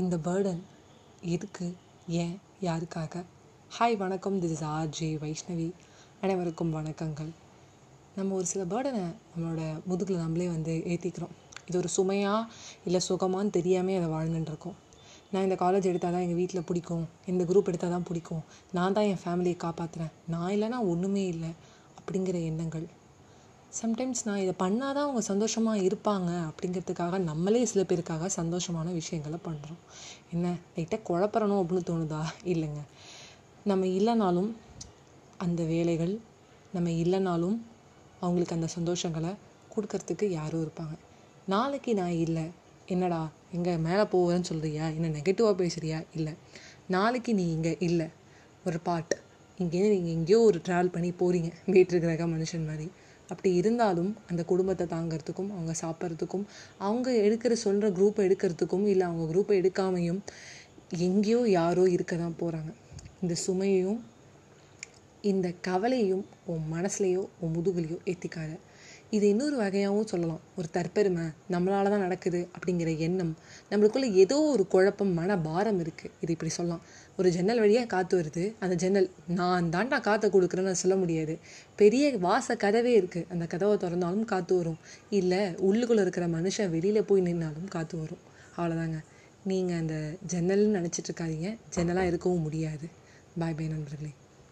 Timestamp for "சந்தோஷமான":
28.36-28.92